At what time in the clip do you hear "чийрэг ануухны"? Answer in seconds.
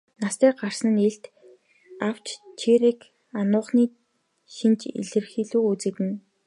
2.59-3.83